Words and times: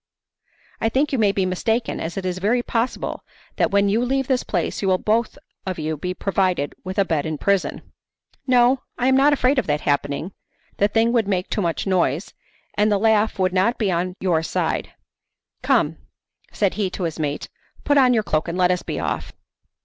"I 0.79 0.89
think 0.89 1.11
you 1.11 1.19
may 1.19 1.31
be 1.31 1.45
mistaken, 1.45 1.99
as 1.99 2.17
it 2.17 2.25
is 2.25 2.39
very 2.39 2.63
possible 2.63 3.23
that 3.57 3.69
when 3.69 3.87
you 3.87 4.03
leave 4.03 4.25
this 4.27 4.41
place 4.41 4.81
you 4.81 4.87
will 4.87 4.97
both 4.97 5.37
of 5.67 5.77
you 5.77 5.95
be 5.95 6.15
provided 6.15 6.73
with 6.83 6.97
a 6.97 7.05
bed 7.05 7.23
in 7.27 7.37
prison." 7.37 7.83
"No, 8.47 8.81
I 8.97 9.05
am 9.07 9.15
not 9.15 9.31
afraid 9.31 9.59
of 9.59 9.67
that 9.67 9.81
happening; 9.81 10.31
the 10.77 10.87
thing 10.87 11.13
would 11.13 11.27
make 11.27 11.51
too 11.51 11.61
much 11.61 11.85
noise, 11.85 12.33
and 12.73 12.91
the 12.91 12.97
laugh 12.97 13.37
would 13.37 13.53
not 13.53 13.77
be 13.77 13.91
on 13.91 14.15
your 14.19 14.41
side. 14.41 14.91
Come," 15.61 15.97
said 16.51 16.73
he 16.73 16.89
to 16.89 17.03
his 17.03 17.19
mate, 17.19 17.47
"put 17.83 17.99
on 17.99 18.11
your 18.11 18.23
cloak 18.23 18.47
and 18.47 18.57
let 18.57 18.71
us 18.71 18.81
be 18.81 18.99
off." 18.99 19.33